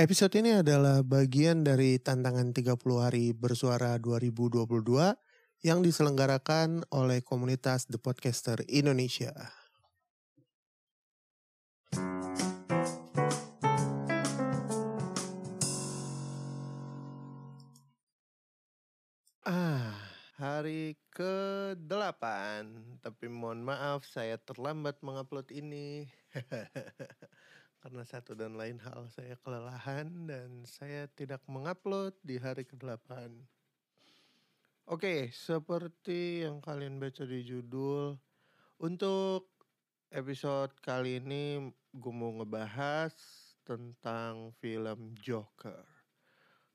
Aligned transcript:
Episode 0.00 0.40
ini 0.40 0.56
adalah 0.56 1.04
bagian 1.04 1.60
dari 1.60 2.00
tantangan 2.00 2.56
30 2.56 2.72
hari 3.04 3.36
bersuara 3.36 4.00
2022 4.00 4.64
yang 5.60 5.84
diselenggarakan 5.84 6.88
oleh 6.88 7.20
komunitas 7.20 7.84
The 7.84 8.00
Podcaster 8.00 8.64
Indonesia. 8.64 9.52
Ah, 19.44 20.00
hari 20.40 20.96
ke-8. 21.12 22.24
Tapi 23.04 23.26
mohon 23.28 23.68
maaf 23.68 24.08
saya 24.08 24.40
terlambat 24.40 25.04
mengupload 25.04 25.52
ini. 25.52 26.08
Karena 27.80 28.04
satu 28.04 28.36
dan 28.36 28.60
lain 28.60 28.76
hal 28.84 29.08
saya 29.08 29.40
kelelahan 29.40 30.28
dan 30.28 30.68
saya 30.68 31.08
tidak 31.16 31.40
mengupload 31.48 32.12
di 32.20 32.36
hari 32.36 32.68
ke-8. 32.68 33.32
Oke, 34.84 35.32
seperti 35.32 36.44
yang 36.44 36.60
kalian 36.60 37.00
baca 37.00 37.24
di 37.24 37.40
judul, 37.40 38.20
untuk 38.84 39.48
episode 40.12 40.76
kali 40.84 41.24
ini 41.24 41.72
gue 41.94 42.12
mau 42.12 42.36
ngebahas 42.36 43.16
tentang 43.64 44.52
film 44.60 45.16
Joker. 45.16 45.86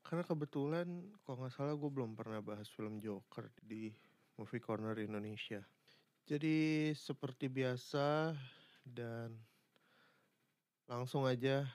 Karena 0.02 0.26
kebetulan 0.26 0.86
kalau 1.22 1.44
nggak 1.44 1.54
salah 1.54 1.74
gue 1.78 1.90
belum 1.90 2.18
pernah 2.18 2.42
bahas 2.42 2.66
film 2.72 2.98
Joker 2.98 3.46
di 3.62 3.94
Movie 4.38 4.62
Corner 4.62 4.96
Indonesia. 4.98 5.62
Jadi 6.26 6.90
seperti 6.94 7.46
biasa 7.46 8.34
dan 8.82 9.34
langsung 10.86 11.26
aja 11.26 11.66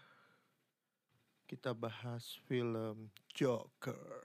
kita 1.43 1.75
bahas 1.75 2.39
film 2.47 3.11
Joker. 3.35 4.23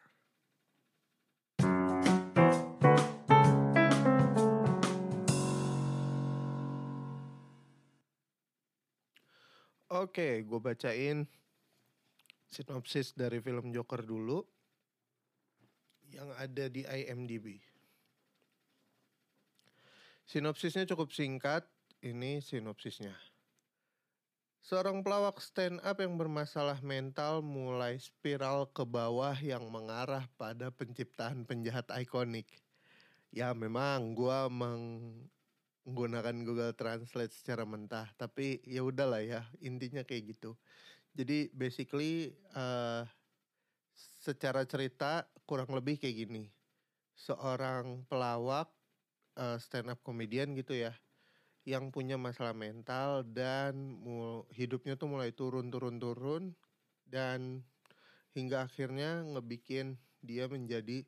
Oke, 9.91 10.47
gue 10.47 10.61
bacain 10.63 11.27
sinopsis 12.47 13.11
dari 13.19 13.43
film 13.43 13.75
Joker 13.75 14.07
dulu 14.07 14.39
yang 16.15 16.31
ada 16.39 16.71
di 16.71 16.87
IMDb. 16.87 17.59
Sinopsisnya 20.27 20.87
cukup 20.87 21.11
singkat, 21.11 21.67
ini 22.07 22.39
sinopsisnya. 22.39 23.36
Seorang 24.67 25.07
pelawak 25.07 25.39
stand 25.39 25.79
up 25.87 26.03
yang 26.03 26.19
bermasalah 26.19 26.83
mental 26.83 27.39
mulai 27.39 28.03
spiral 28.03 28.67
ke 28.67 28.83
bawah 28.83 29.39
yang 29.39 29.63
mengarah 29.71 30.27
pada 30.35 30.75
penciptaan 30.75 31.47
penjahat 31.47 31.87
ikonik. 31.95 32.51
Ya 33.31 33.55
memang 33.55 34.19
gue 34.19 34.41
menggunakan 35.87 36.35
Google 36.43 36.75
Translate 36.75 37.31
secara 37.31 37.63
mentah, 37.63 38.11
tapi 38.19 38.59
ya 38.67 38.83
udahlah 38.83 39.23
ya 39.23 39.47
intinya 39.63 40.03
kayak 40.03 40.35
gitu. 40.35 40.59
Jadi 41.15 41.47
basically 41.55 42.35
uh, 42.59 43.07
secara 44.19 44.67
cerita 44.67 45.31
kurang 45.47 45.71
lebih 45.79 45.95
kayak 45.95 46.27
gini. 46.27 46.51
Seorang 47.15 48.03
pelawak 48.11 48.67
uh, 49.39 49.63
stand 49.63 49.95
up 49.95 50.03
komedian 50.03 50.59
gitu 50.59 50.75
ya 50.75 50.91
yang 51.67 51.91
punya 51.91 52.15
masalah 52.15 52.55
mental 52.55 53.27
dan 53.27 53.99
hidupnya 54.55 54.95
tuh 54.95 55.11
mulai 55.11 55.35
turun 55.35 55.67
turun 55.67 55.99
turun 55.99 56.55
dan 57.11 57.67
hingga 58.39 58.71
akhirnya 58.71 59.27
ngebikin 59.27 59.99
dia 60.23 60.47
menjadi 60.47 61.03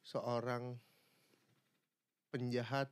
seorang 0.00 0.80
penjahat 2.32 2.88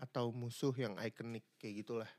atau 0.00 0.32
musuh 0.32 0.72
yang 0.76 0.96
ikonik 0.96 1.44
kayak 1.60 1.84
gitulah. 1.84 2.10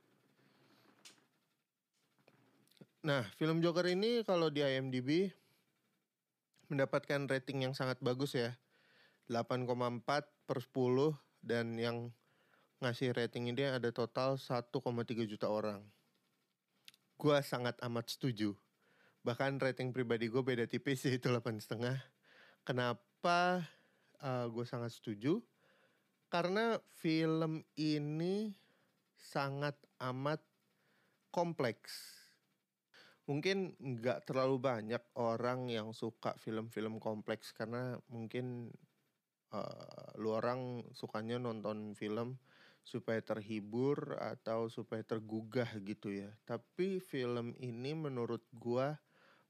Nah, 3.06 3.26
film 3.42 3.62
Joker 3.62 3.90
ini 3.90 4.22
kalau 4.22 4.54
di 4.54 4.62
IMDb 4.62 5.34
mendapatkan 6.70 7.26
rating 7.26 7.66
yang 7.70 7.74
sangat 7.74 7.98
bagus 8.06 8.38
ya. 8.38 8.54
8,4 9.30 9.68
per 10.46 10.58
10 10.62 11.16
dan 11.44 11.74
yang 11.76 11.98
ngasih 12.78 13.10
rating 13.18 13.50
ini 13.50 13.66
ada 13.66 13.90
total 13.90 14.38
1,3 14.38 14.70
juta 15.26 15.50
orang. 15.50 15.82
Gue 17.18 17.42
sangat 17.42 17.74
amat 17.82 18.14
setuju. 18.14 18.54
Bahkan 19.26 19.58
rating 19.58 19.90
pribadi 19.90 20.30
gue 20.30 20.46
beda 20.46 20.70
tipis 20.70 21.02
yaitu 21.10 21.34
8,5. 21.34 21.74
Kenapa 22.62 23.66
uh, 24.22 24.46
gue 24.46 24.66
sangat 24.70 24.94
setuju? 24.94 25.42
Karena 26.30 26.78
film 27.02 27.66
ini 27.74 28.54
sangat 29.18 29.74
amat 29.98 30.44
kompleks. 31.34 32.14
Mungkin 33.26 33.76
nggak 33.76 34.30
terlalu 34.30 34.62
banyak 34.62 35.04
orang 35.18 35.68
yang 35.68 35.92
suka 35.92 36.38
film-film 36.40 37.02
kompleks 37.02 37.52
karena 37.52 37.98
mungkin 38.08 38.72
uh, 39.52 40.16
lu 40.22 40.32
orang 40.32 40.86
sukanya 40.94 41.42
nonton 41.42 41.98
film 41.98 42.40
supaya 42.88 43.20
terhibur 43.20 44.16
atau 44.16 44.72
supaya 44.72 45.04
tergugah 45.04 45.68
gitu 45.84 46.16
ya. 46.16 46.32
Tapi 46.48 47.04
film 47.04 47.52
ini 47.60 47.92
menurut 47.92 48.48
gua 48.56 48.96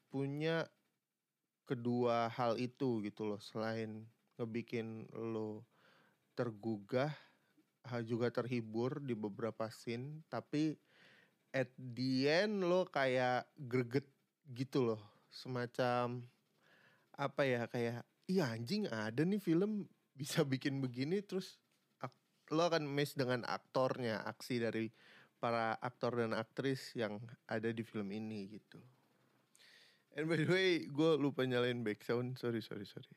punya 0.10 0.66
kedua 1.70 2.34
hal 2.34 2.58
itu 2.58 3.06
gitu 3.06 3.30
loh. 3.30 3.38
Selain 3.38 4.10
ngebikin 4.42 5.06
lo 5.14 5.70
tergugah, 6.34 7.14
juga 8.02 8.34
terhibur 8.34 8.98
di 8.98 9.14
beberapa 9.14 9.70
scene, 9.70 10.26
tapi 10.34 10.74
at 11.54 11.70
the 11.78 12.26
end 12.26 12.66
lo 12.66 12.90
kayak 12.90 13.46
greget 13.54 14.10
gitu 14.50 14.82
loh. 14.82 15.02
Semacam 15.30 16.26
apa 17.14 17.42
ya 17.46 17.70
kayak 17.70 18.02
iya 18.30 18.50
anjing 18.54 18.86
ada 18.90 19.22
nih 19.26 19.42
film 19.42 19.86
bisa 20.14 20.42
bikin 20.42 20.82
begini 20.82 21.22
terus 21.22 21.62
lo 22.52 22.68
akan 22.68 22.88
miss 22.88 23.14
dengan 23.18 23.44
aktornya, 23.48 24.24
aksi 24.24 24.64
dari 24.64 24.88
para 25.38 25.78
aktor 25.82 26.18
dan 26.18 26.34
aktris 26.34 26.94
yang 26.98 27.22
ada 27.46 27.70
di 27.70 27.86
film 27.86 28.10
ini 28.10 28.58
gitu. 28.58 28.82
And 30.18 30.26
by 30.26 30.42
the 30.42 30.50
way, 30.50 30.90
gue 30.90 31.12
lupa 31.22 31.46
nyalain 31.46 31.86
background, 31.86 32.42
sorry 32.42 32.66
sorry 32.66 32.90
sorry. 32.90 33.14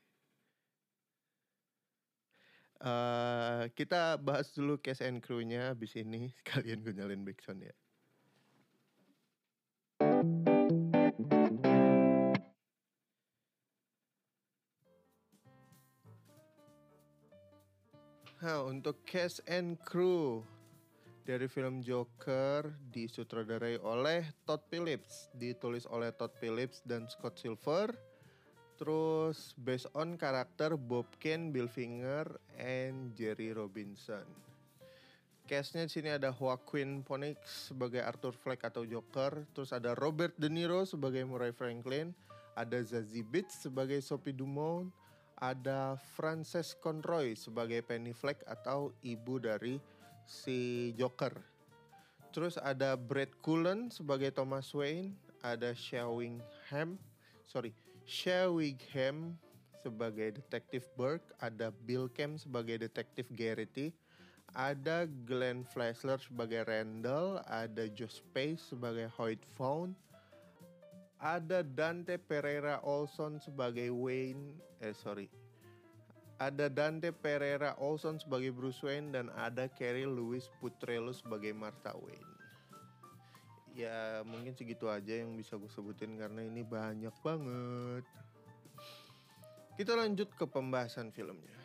Uh, 2.81 3.69
kita 3.77 4.17
bahas 4.17 4.49
dulu 4.57 4.81
cast 4.81 5.05
and 5.05 5.21
crew-nya 5.21 5.77
abis 5.77 5.97
ini 6.01 6.29
sekalian 6.41 6.81
gue 6.81 6.93
nyalain 6.93 7.25
background 7.25 7.65
ya. 7.65 7.75
Nah, 18.41 18.65
untuk 18.65 19.05
cast 19.05 19.45
and 19.45 19.77
crew 19.85 20.41
dari 21.21 21.45
film 21.45 21.85
Joker 21.85 22.73
disutradarai 22.89 23.77
oleh 23.85 24.25
Todd 24.49 24.65
Phillips, 24.65 25.29
ditulis 25.37 25.85
oleh 25.85 26.09
Todd 26.09 26.33
Phillips 26.41 26.81
dan 26.81 27.05
Scott 27.05 27.37
Silver. 27.37 27.93
Terus 28.81 29.53
based 29.61 29.93
on 29.93 30.17
karakter 30.17 30.73
Bob 30.73 31.05
Kane, 31.21 31.53
Bill 31.53 31.69
Finger, 31.69 32.25
and 32.57 33.13
Jerry 33.13 33.53
Robinson. 33.53 34.25
Castnya 35.45 35.85
di 35.85 35.93
sini 35.93 36.09
ada 36.09 36.33
Joaquin 36.33 37.05
Phoenix 37.05 37.69
sebagai 37.69 38.01
Arthur 38.01 38.33
Fleck 38.33 38.65
atau 38.65 38.89
Joker, 38.89 39.45
terus 39.53 39.69
ada 39.69 39.93
Robert 39.93 40.33
De 40.41 40.49
Niro 40.49 40.81
sebagai 40.89 41.21
Murray 41.29 41.53
Franklin, 41.53 42.09
ada 42.57 42.81
Zazie 42.81 43.21
Beetz 43.21 43.69
sebagai 43.69 44.01
Sophie 44.01 44.33
Dumont, 44.33 44.89
ada 45.41 45.97
Frances 46.13 46.77
Conroy 46.77 47.33
sebagai 47.33 47.81
Penny 47.81 48.13
Fleck 48.13 48.45
atau 48.45 48.93
ibu 49.01 49.41
dari 49.41 49.81
si 50.29 50.93
Joker. 50.93 51.33
Terus 52.31 52.55
ada 52.61 52.95
Brett 52.95 53.33
Cullen 53.43 53.89
sebagai 53.89 54.31
Thomas 54.31 54.71
Wayne, 54.71 55.17
ada 55.43 55.73
Ham, 56.71 56.95
sorry, 57.43 57.73
Ham 58.93 59.35
sebagai 59.81 60.37
detektif 60.37 60.85
Burke, 60.93 61.25
ada 61.41 61.73
Bill 61.73 62.05
Kemp 62.13 62.37
sebagai 62.37 62.77
detektif 62.77 63.25
Garrity, 63.33 63.89
ada 64.53 65.09
Glenn 65.25 65.65
Flesler 65.65 66.21
sebagai 66.21 66.63
Randall, 66.69 67.41
ada 67.49 67.89
Josh 67.89 68.21
Pace 68.31 68.61
sebagai 68.71 69.09
Hoyt 69.17 69.41
Vaughn, 69.57 69.97
ada 71.21 71.61
Dante 71.61 72.17
Pereira 72.17 72.81
Olson 72.81 73.37
sebagai 73.37 73.93
Wayne 73.93 74.57
eh 74.81 74.93
sorry 74.97 75.29
ada 76.41 76.67
Dante 76.73 77.13
Pereira 77.13 77.77
Olson 77.77 78.17
sebagai 78.17 78.49
Bruce 78.49 78.81
Wayne 78.81 79.13
dan 79.13 79.29
ada 79.37 79.69
Carrie 79.69 80.09
Louise 80.09 80.49
Putrello 80.57 81.13
sebagai 81.13 81.53
Martha 81.53 81.93
Wayne 81.93 82.31
ya 83.71 84.19
mungkin 84.27 84.51
segitu 84.51 84.91
aja 84.91 85.23
yang 85.23 85.35
bisa 85.39 85.55
gue 85.55 85.71
sebutin 85.71 86.19
karena 86.19 86.43
ini 86.43 86.63
banyak 86.63 87.15
banget. 87.23 88.03
Kita 89.79 89.95
lanjut 89.95 90.29
ke 90.35 90.45
pembahasan 90.45 91.09
filmnya. 91.15 91.57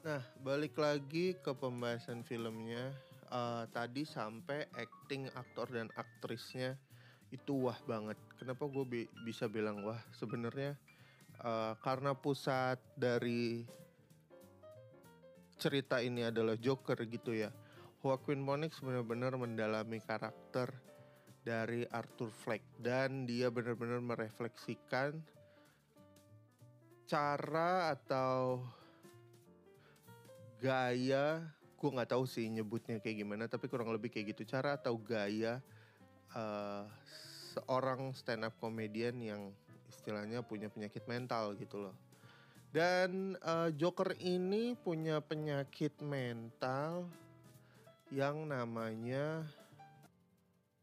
Nah, 0.00 0.22
balik 0.42 0.74
lagi 0.80 1.36
ke 1.38 1.52
pembahasan 1.52 2.24
filmnya. 2.24 2.90
Uh, 3.30 3.62
tadi 3.70 4.02
sampai 4.02 4.66
acting 5.10 5.26
aktor 5.34 5.66
dan 5.74 5.90
aktrisnya 5.98 6.78
itu 7.34 7.66
wah 7.66 7.74
banget. 7.82 8.14
Kenapa 8.38 8.70
gue 8.70 8.86
bi 8.86 9.02
bisa 9.26 9.50
bilang 9.50 9.82
wah? 9.82 9.98
Sebenarnya 10.14 10.78
uh, 11.42 11.74
karena 11.82 12.14
pusat 12.14 12.78
dari 12.94 13.66
cerita 15.58 15.98
ini 15.98 16.30
adalah 16.30 16.54
Joker 16.54 16.94
gitu 17.10 17.34
ya. 17.34 17.50
Joaquin 18.06 18.46
Phoenix 18.46 18.78
benar-benar 18.78 19.34
mendalami 19.34 19.98
karakter 19.98 20.70
dari 21.42 21.82
Arthur 21.90 22.30
Fleck 22.30 22.62
dan 22.78 23.26
dia 23.26 23.50
benar-benar 23.50 23.98
merefleksikan 23.98 25.18
cara 27.10 27.98
atau 27.98 28.62
gaya 30.62 31.50
gue 31.80 31.90
nggak 31.96 32.12
tahu 32.12 32.28
sih 32.28 32.44
nyebutnya 32.52 33.00
kayak 33.00 33.24
gimana 33.24 33.48
tapi 33.48 33.64
kurang 33.72 33.88
lebih 33.88 34.12
kayak 34.12 34.36
gitu 34.36 34.44
cara 34.52 34.76
atau 34.76 35.00
gaya 35.00 35.64
uh, 36.36 36.84
seorang 37.56 38.12
stand 38.12 38.44
up 38.44 38.52
comedian 38.60 39.16
yang 39.16 39.48
istilahnya 39.88 40.44
punya 40.44 40.68
penyakit 40.68 41.08
mental 41.08 41.56
gitu 41.56 41.88
loh 41.88 41.96
dan 42.70 43.40
uh, 43.40 43.72
Joker 43.72 44.12
ini 44.20 44.76
punya 44.76 45.24
penyakit 45.24 45.96
mental 46.04 47.08
yang 48.12 48.44
namanya 48.44 49.48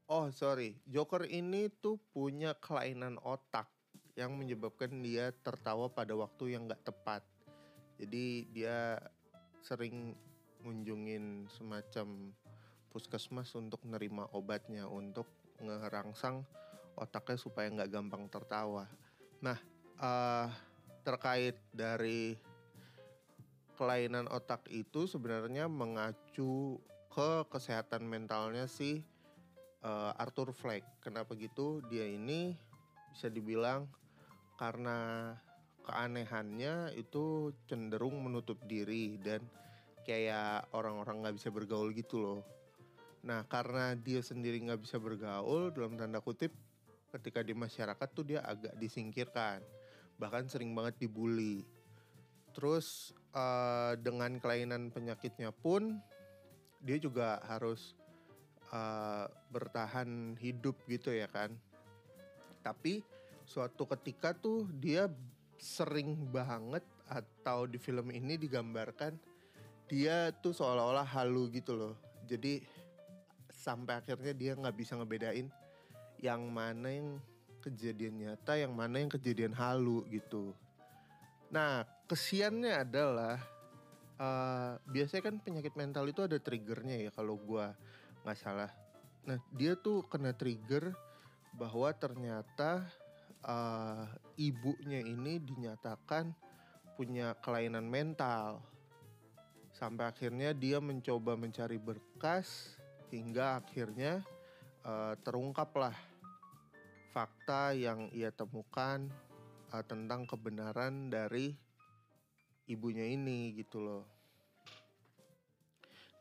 Oh 0.08 0.32
sorry, 0.32 0.72
Joker 0.88 1.28
ini 1.28 1.68
tuh 1.84 2.00
punya 2.16 2.56
kelainan 2.56 3.20
otak 3.28 3.68
yang 4.16 4.40
menyebabkan 4.40 5.04
dia 5.04 5.36
tertawa 5.44 5.92
pada 5.92 6.16
waktu 6.16 6.56
yang 6.56 6.64
gak 6.72 6.80
tepat. 6.88 7.28
Jadi 8.00 8.48
dia 8.56 8.96
sering 9.60 10.16
ngunjungin 10.68 11.48
semacam 11.48 12.36
puskesmas 12.92 13.56
untuk 13.56 13.80
nerima 13.88 14.28
obatnya 14.36 14.84
untuk 14.84 15.32
ngerangsang 15.64 16.44
otaknya 17.00 17.40
supaya 17.40 17.72
nggak 17.72 17.88
gampang 17.88 18.28
tertawa. 18.28 18.84
Nah, 19.40 19.56
uh, 20.04 20.52
terkait 21.08 21.56
dari 21.72 22.36
kelainan 23.80 24.28
otak 24.28 24.68
itu 24.68 25.08
sebenarnya 25.08 25.72
mengacu 25.72 26.82
ke 27.14 27.48
kesehatan 27.48 28.04
mentalnya 28.04 28.68
si 28.68 29.08
uh, 29.88 30.12
Arthur 30.20 30.52
Fleck. 30.52 30.84
Kenapa 31.00 31.38
gitu? 31.40 31.80
Dia 31.88 32.10
ini 32.10 32.58
bisa 33.14 33.32
dibilang 33.32 33.88
karena 34.58 35.32
keanehannya 35.86 36.98
itu 37.00 37.56
cenderung 37.70 38.20
menutup 38.20 38.60
diri 38.68 39.16
dan 39.22 39.40
kayak 40.08 40.72
orang-orang 40.72 41.28
nggak 41.28 41.36
bisa 41.36 41.52
bergaul 41.52 41.92
gitu 41.92 42.16
loh. 42.24 42.42
Nah 43.28 43.44
karena 43.52 43.92
dia 44.00 44.24
sendiri 44.24 44.56
nggak 44.64 44.88
bisa 44.88 44.96
bergaul 44.96 45.68
dalam 45.76 46.00
tanda 46.00 46.24
kutip 46.24 46.56
ketika 47.12 47.44
di 47.44 47.52
masyarakat 47.52 48.08
tuh 48.16 48.24
dia 48.24 48.40
agak 48.48 48.72
disingkirkan 48.80 49.60
bahkan 50.16 50.48
sering 50.48 50.72
banget 50.72 50.98
dibully. 51.04 51.68
Terus 52.56 53.14
uh, 53.38 53.94
dengan 54.02 54.40
kelainan 54.42 54.90
penyakitnya 54.90 55.54
pun 55.54 56.02
dia 56.82 56.98
juga 56.98 57.38
harus 57.46 57.94
uh, 58.74 59.30
bertahan 59.54 60.40
hidup 60.42 60.80
gitu 60.90 61.14
ya 61.14 61.30
kan. 61.30 61.54
Tapi 62.66 63.06
suatu 63.46 63.86
ketika 63.86 64.34
tuh 64.34 64.66
dia 64.82 65.06
sering 65.58 66.18
banget 66.34 66.84
atau 67.08 67.66
di 67.70 67.80
film 67.80 68.10
ini 68.12 68.36
digambarkan 68.36 69.16
dia 69.88 70.32
tuh 70.44 70.52
seolah-olah 70.52 71.08
halu 71.08 71.48
gitu 71.52 71.76
loh. 71.76 71.96
Jadi 72.28 72.60
sampai 73.52 74.04
akhirnya 74.04 74.34
dia 74.36 74.52
nggak 74.56 74.76
bisa 74.76 74.96
ngebedain 75.00 75.48
yang 76.20 76.44
mana 76.48 76.88
yang 76.92 77.10
kejadian 77.64 78.20
nyata, 78.20 78.56
yang 78.60 78.72
mana 78.76 79.00
yang 79.00 79.12
kejadian 79.12 79.56
halu 79.56 80.04
gitu. 80.12 80.56
Nah, 81.52 81.88
kesiannya 82.08 82.84
adalah 82.84 83.40
uh, 84.20 84.76
biasanya 84.88 85.24
kan 85.32 85.36
penyakit 85.40 85.74
mental 85.80 86.06
itu 86.10 86.24
ada 86.26 86.38
triggernya 86.38 87.08
ya 87.08 87.12
kalau 87.16 87.40
gua 87.40 87.74
nggak 88.28 88.38
salah. 88.38 88.72
Nah 89.28 89.38
dia 89.56 89.76
tuh 89.76 90.04
kena 90.08 90.32
trigger 90.36 90.92
bahwa 91.56 91.90
ternyata 91.96 92.86
uh, 93.44 94.06
ibunya 94.40 95.02
ini 95.04 95.40
dinyatakan 95.40 96.32
punya 96.96 97.36
kelainan 97.44 97.86
mental. 97.88 98.64
Sampai 99.78 100.10
akhirnya 100.10 100.58
dia 100.58 100.82
mencoba 100.82 101.38
mencari 101.38 101.78
berkas 101.78 102.74
hingga 103.14 103.62
akhirnya 103.62 104.26
uh, 104.82 105.14
terungkaplah 105.22 105.94
fakta 107.14 107.78
yang 107.78 108.10
ia 108.10 108.34
temukan 108.34 109.06
uh, 109.70 109.86
tentang 109.86 110.26
kebenaran 110.26 111.14
dari 111.14 111.54
ibunya 112.66 113.06
ini 113.06 113.54
gitu 113.54 113.86
loh. 113.86 114.04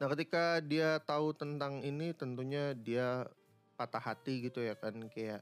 Nah 0.05 0.13
ketika 0.13 0.61
dia 0.61 1.01
tahu 1.01 1.33
tentang 1.33 1.81
ini 1.81 2.13
tentunya 2.13 2.77
dia 2.77 3.25
patah 3.81 4.05
hati 4.05 4.53
gitu 4.53 4.61
ya 4.61 4.77
kan 4.77 5.01
kayak 5.09 5.41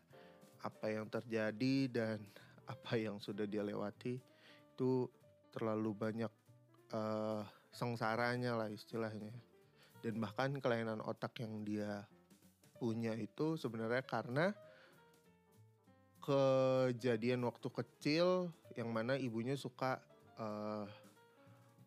apa 0.62 0.86
yang 0.86 1.10
terjadi 1.10 1.90
dan 1.90 2.22
apa 2.78 2.94
yang 2.94 3.18
sudah 3.18 3.42
dia 3.42 3.66
lewati 3.66 4.22
itu 4.70 5.10
terlalu 5.50 5.90
banyak 5.98 6.30
uh, 6.94 7.42
sengsaranya 7.74 8.54
lah 8.54 8.70
istilahnya 8.70 9.34
dan 10.00 10.14
bahkan 10.22 10.54
kelainan 10.62 11.02
otak 11.02 11.42
yang 11.42 11.66
dia 11.66 12.06
punya 12.78 13.16
itu 13.16 13.56
sebenarnya 13.58 14.04
karena 14.04 14.52
kejadian 16.24 17.44
waktu 17.44 17.68
kecil 17.68 18.48
yang 18.80 18.88
mana 18.88 19.16
ibunya 19.20 19.56
suka 19.56 20.00
uh, 20.40 20.88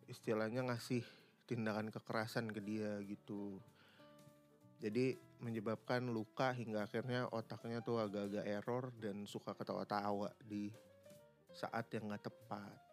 istilahnya 0.06 0.62
ngasih 0.66 1.02
tindakan 1.50 1.90
kekerasan 1.90 2.50
ke 2.54 2.60
dia 2.62 3.02
gitu. 3.02 3.58
Jadi 4.78 5.18
menyebabkan 5.42 6.06
luka 6.06 6.54
hingga 6.54 6.86
akhirnya 6.86 7.26
otaknya 7.34 7.82
tuh 7.82 7.98
agak-agak 7.98 8.46
error 8.46 8.84
dan 9.02 9.26
suka 9.26 9.54
ketawa-tawa 9.58 10.30
di 10.42 10.70
saat 11.50 11.90
yang 11.90 12.14
gak 12.14 12.30
tepat. 12.30 12.87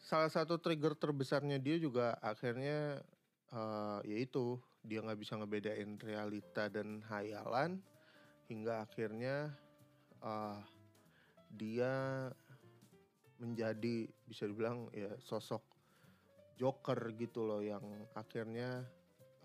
Salah 0.00 0.32
satu 0.32 0.56
trigger 0.56 0.96
terbesarnya 0.96 1.60
dia 1.60 1.76
juga 1.76 2.16
akhirnya 2.24 3.04
uh, 3.52 4.00
yaitu 4.08 4.56
dia 4.80 5.04
nggak 5.04 5.20
bisa 5.20 5.36
ngebedain 5.36 6.00
realita 6.00 6.72
dan 6.72 7.04
hayalan 7.04 7.84
hingga 8.48 8.82
akhirnya 8.82 9.52
uh, 10.24 10.56
dia 11.52 12.26
menjadi 13.40 14.08
bisa 14.24 14.48
dibilang 14.48 14.88
ya 14.92 15.12
sosok 15.20 15.64
Joker 16.60 17.16
gitu 17.16 17.48
loh 17.48 17.64
yang 17.64 17.84
akhirnya 18.12 18.84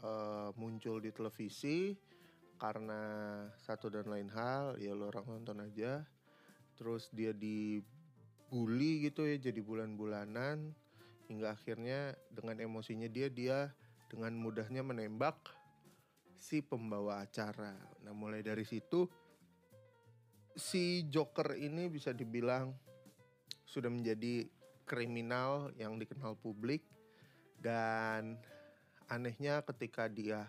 uh, 0.03 0.51
muncul 0.59 0.99
di 0.99 1.15
televisi 1.15 1.95
karena 2.59 3.03
satu 3.55 3.87
dan 3.87 4.07
lain 4.11 4.27
hal 4.31 4.75
ya 4.79 4.91
lo 4.91 5.07
orang 5.11 5.39
nonton 5.39 5.63
aja. 5.63 6.03
Terus 6.75 7.07
dia 7.15 7.31
dibully 8.45 9.09
gitu 9.09 9.25
ya 9.25 9.41
jadi 9.41 9.57
bulan-bulanan 9.57 10.69
hingga 11.25 11.57
akhirnya 11.57 12.13
dengan 12.29 12.61
emosinya 12.61 13.09
dia 13.09 13.25
dia 13.25 13.73
dengan 14.05 14.37
mudahnya 14.37 14.85
menembak 14.85 15.33
si 16.37 16.61
pembawa 16.61 17.25
acara. 17.25 17.73
Nah 18.05 18.13
mulai 18.13 18.45
dari 18.45 18.61
situ 18.61 19.09
si 20.53 21.09
Joker 21.09 21.57
ini 21.57 21.89
bisa 21.89 22.13
dibilang 22.13 22.69
sudah 23.65 23.89
menjadi 23.89 24.45
kriminal 24.85 25.73
yang 25.81 25.97
dikenal 25.97 26.37
publik 26.37 26.85
dan 27.57 28.37
anehnya 29.09 29.65
ketika 29.65 30.05
dia 30.05 30.45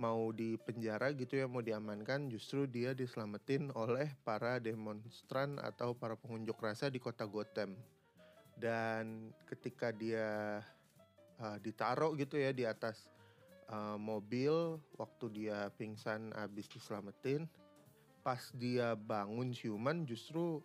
mau 0.00 0.32
di 0.32 0.56
penjara 0.56 1.12
gitu 1.12 1.36
ya 1.36 1.44
mau 1.44 1.60
diamankan 1.60 2.32
justru 2.32 2.64
dia 2.64 2.96
diselamatin 2.96 3.68
oleh 3.76 4.08
para 4.24 4.56
demonstran 4.56 5.60
atau 5.60 5.92
para 5.92 6.16
pengunjuk 6.16 6.56
rasa 6.56 6.88
di 6.88 6.96
kota 6.96 7.28
Gotham. 7.28 7.76
Dan 8.56 9.28
ketika 9.44 9.92
dia 9.92 10.60
uh, 11.36 11.56
ditaruh 11.60 12.16
gitu 12.16 12.40
ya 12.40 12.56
di 12.56 12.64
atas 12.64 13.12
uh, 13.68 14.00
mobil 14.00 14.80
waktu 14.96 15.26
dia 15.36 15.68
pingsan 15.76 16.32
habis 16.32 16.64
diselamatin 16.72 17.44
pas 18.24 18.40
dia 18.56 18.96
bangun 18.96 19.52
siuman 19.52 20.04
justru 20.04 20.60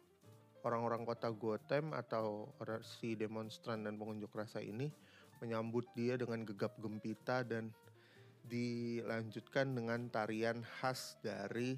orang-orang 0.63 1.07
kota 1.07 1.31
Gotham 1.31 1.95
atau 1.95 2.51
si 2.83 3.15
demonstran 3.15 3.83
dan 3.83 3.95
pengunjuk 3.95 4.31
rasa 4.31 4.59
ini 4.59 4.91
menyambut 5.39 5.87
dia 5.95 6.19
dengan 6.19 6.43
gegap 6.43 6.75
gempita 6.79 7.43
dan 7.47 7.71
dilanjutkan 8.45 9.73
dengan 9.73 10.07
tarian 10.13 10.61
khas 10.61 11.17
dari 11.21 11.73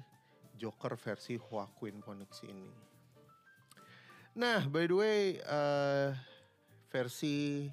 Joker 0.58 0.98
versi 0.98 1.38
Joaquin 1.38 2.02
Phoenix 2.02 2.42
ini. 2.44 2.70
Nah, 4.38 4.66
by 4.70 4.84
the 4.86 4.96
way, 4.96 5.22
uh, 5.46 6.14
versi 6.90 7.66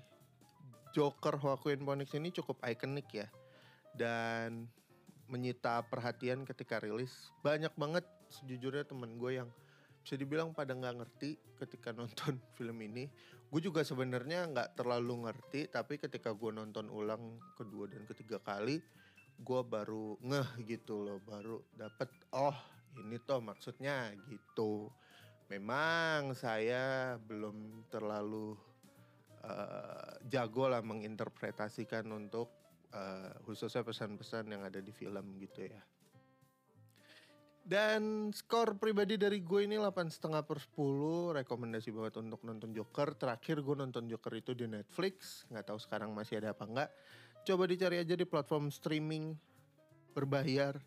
Joker 0.96 1.38
Joaquin 1.38 1.84
Phoenix 1.84 2.10
ini 2.16 2.30
cukup 2.32 2.62
ikonik 2.64 3.10
ya. 3.12 3.28
Dan 3.92 4.70
menyita 5.25 5.82
perhatian 5.86 6.46
ketika 6.46 6.80
rilis. 6.82 7.12
Banyak 7.42 7.74
banget 7.75 8.06
sejujurnya 8.30 8.86
temen 8.86 9.18
gue 9.18 9.42
yang 9.42 9.50
bisa 10.06 10.18
dibilang 10.18 10.54
pada 10.54 10.78
nggak 10.78 11.02
ngerti 11.02 11.38
ketika 11.58 11.90
nonton 11.98 12.38
film 12.54 12.78
ini. 12.86 13.10
Gue 13.56 13.72
juga 13.72 13.88
sebenarnya 13.88 14.52
nggak 14.52 14.84
terlalu 14.84 15.24
ngerti, 15.24 15.72
tapi 15.72 15.96
ketika 15.96 16.36
gue 16.36 16.52
nonton 16.52 16.92
ulang 16.92 17.40
kedua 17.56 17.88
dan 17.88 18.04
ketiga 18.04 18.36
kali, 18.44 18.84
gue 19.40 19.62
baru 19.64 20.20
ngeh 20.20 20.68
gitu 20.68 21.00
loh, 21.00 21.24
baru 21.24 21.64
dapet 21.72 22.12
oh 22.36 22.52
ini 23.00 23.16
tuh 23.24 23.40
maksudnya 23.40 24.12
gitu. 24.28 24.92
Memang 25.48 26.36
saya 26.36 27.16
belum 27.16 27.88
terlalu 27.88 28.60
uh, 29.48 30.20
jago 30.28 30.68
lah 30.68 30.84
menginterpretasikan 30.84 32.12
untuk 32.12 32.52
uh, 32.92 33.40
khususnya 33.48 33.88
pesan-pesan 33.88 34.52
yang 34.52 34.68
ada 34.68 34.84
di 34.84 34.92
film 34.92 35.40
gitu 35.40 35.64
ya. 35.64 35.80
Dan 37.65 38.29
skor 38.29 38.77
pribadi 38.77 39.17
dari 39.17 39.41
gue 39.41 39.65
ini 39.65 39.74
8,5 39.74 40.22
per 40.45 40.62
10 40.62 41.41
Rekomendasi 41.41 41.89
banget 41.89 42.22
untuk 42.22 42.45
nonton 42.45 42.69
Joker. 42.69 43.17
Terakhir 43.17 43.65
gue 43.65 43.75
nonton 43.81 44.05
Joker 44.05 44.38
itu 44.38 44.53
di 44.53 44.69
Netflix. 44.69 45.50
Nggak 45.50 45.74
tahu 45.74 45.79
sekarang 45.81 46.13
masih 46.13 46.45
ada 46.45 46.53
apa 46.53 46.62
enggak 46.69 46.89
Coba 47.41 47.65
dicari 47.65 47.98
aja 47.98 48.13
di 48.13 48.22
platform 48.22 48.69
streaming 48.69 49.34
Berbayar 50.13 50.77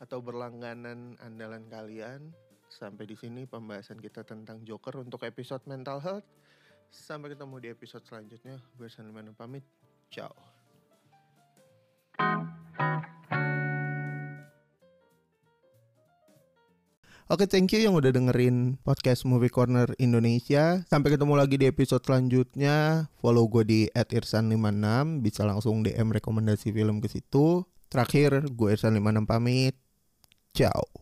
Atau 0.00 0.24
berlangganan 0.24 1.20
andalan 1.20 1.68
kalian. 1.68 2.32
Sampai 2.72 3.04
di 3.04 3.12
sini 3.12 3.44
pembahasan 3.44 4.00
kita 4.00 4.24
tentang 4.24 4.64
Joker 4.64 5.04
untuk 5.04 5.28
episode 5.28 5.60
mental 5.68 6.00
health. 6.00 6.24
Sampai 6.88 7.36
ketemu 7.36 7.60
di 7.60 7.68
episode 7.68 8.08
selanjutnya. 8.08 8.56
Gue 8.80 8.88
Sanlimana 8.88 9.36
pamit. 9.36 9.68
Ciao 10.08 10.51
Oke, 17.32 17.48
thank 17.48 17.72
you 17.72 17.80
yang 17.80 17.96
udah 17.96 18.12
dengerin 18.12 18.76
podcast 18.84 19.24
Movie 19.24 19.48
Corner 19.48 19.88
Indonesia. 19.96 20.84
Sampai 20.84 21.16
ketemu 21.16 21.32
lagi 21.32 21.56
di 21.56 21.64
episode 21.64 22.04
selanjutnya. 22.04 23.08
Follow 23.24 23.48
gue 23.48 23.64
di 23.64 23.80
@irsan56, 23.88 25.24
bisa 25.24 25.48
langsung 25.48 25.80
DM 25.80 26.12
rekomendasi 26.12 26.76
film 26.76 27.00
ke 27.00 27.08
situ. 27.08 27.64
Terakhir, 27.88 28.52
gue 28.52 28.76
Irsan56 28.76 29.24
pamit. 29.24 29.72
Ciao. 30.52 31.01